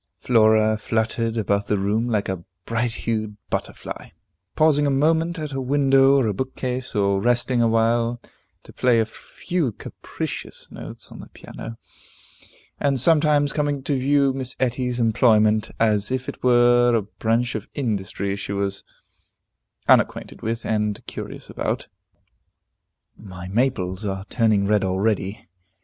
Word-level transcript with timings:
Flora 0.17 0.77
fluttered 0.79 1.37
about 1.37 1.67
the 1.67 1.77
room 1.77 2.07
like 2.09 2.27
a 2.27 2.43
bright 2.65 2.91
hued 3.05 3.37
butterfly, 3.51 4.09
pausing 4.55 4.87
a 4.87 4.89
moment 4.89 5.37
at 5.37 5.53
a 5.53 5.61
window 5.61 6.15
or 6.15 6.25
a 6.25 6.33
bookcase, 6.33 6.95
or 6.95 7.21
resting 7.21 7.61
awhile 7.61 8.19
to 8.63 8.73
play 8.73 8.99
a 8.99 9.05
few 9.05 9.71
capricious 9.71 10.67
notes 10.71 11.11
on 11.11 11.19
the 11.19 11.29
piano, 11.29 11.77
and 12.79 12.99
sometimes 12.99 13.53
coming 13.53 13.83
to 13.83 13.95
view 13.95 14.33
Miss 14.33 14.55
Etty's 14.59 14.99
employment, 14.99 15.69
as 15.79 16.09
if 16.09 16.27
it 16.27 16.41
were 16.41 16.95
a 16.95 17.03
branch 17.03 17.53
of 17.53 17.67
industry 17.75 18.35
she 18.35 18.53
was 18.53 18.83
unacquainted 19.87 20.41
with, 20.41 20.65
and 20.65 21.05
curious 21.05 21.47
about. 21.47 21.87
The 23.19 23.49
maples 23.51 24.03
are 24.03 24.25
turning 24.31 24.65
red 24.65 24.83
already. 24.83 25.47